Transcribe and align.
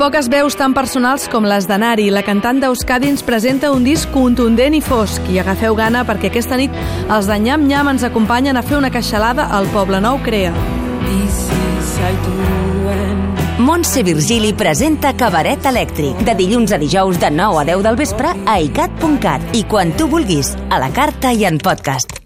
Poques 0.00 0.30
veus 0.32 0.54
tan 0.56 0.72
personals 0.72 1.26
com 1.28 1.44
les 1.44 1.66
de 1.68 1.76
Nari, 1.76 2.06
la 2.08 2.22
cantant 2.24 2.56
d'Euskadi 2.56 3.10
ens 3.12 3.20
presenta 3.20 3.68
un 3.68 3.82
disc 3.84 4.08
contundent 4.14 4.72
i 4.72 4.80
fosc. 4.80 5.26
I 5.28 5.42
agafeu 5.42 5.74
gana 5.76 6.06
perquè 6.08 6.30
aquesta 6.30 6.56
nit 6.56 6.72
els 7.12 7.28
de 7.28 7.36
Nyam 7.36 7.66
Nyam 7.68 7.90
ens 7.92 8.06
acompanyen 8.08 8.56
a 8.56 8.62
fer 8.64 8.78
una 8.78 8.88
queixalada 8.94 9.50
al 9.52 9.68
Poble 9.74 10.00
Nou 10.00 10.16
Crea. 10.24 10.54
Montse 13.60 14.02
Virgili 14.08 14.54
presenta 14.56 15.12
Cabaret 15.12 15.68
Elèctric 15.68 16.24
de 16.24 16.36
dilluns 16.38 16.72
a 16.72 16.80
dijous 16.80 17.20
de 17.20 17.28
9 17.28 17.60
a 17.60 17.66
10 17.74 17.84
del 17.84 18.00
vespre 18.00 18.32
a 18.46 18.56
icat.cat 18.56 19.52
i 19.52 19.66
quan 19.68 19.92
tu 20.00 20.08
vulguis, 20.08 20.56
a 20.70 20.80
la 20.80 20.88
carta 20.96 21.36
i 21.36 21.44
en 21.44 21.60
podcast. 21.60 22.19